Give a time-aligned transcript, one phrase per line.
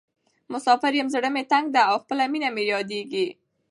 [0.53, 3.25] مسافر یم زړه مې تنګ ده او خپله مینه مې رایادیزې.